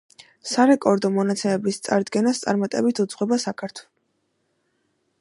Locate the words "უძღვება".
3.07-3.41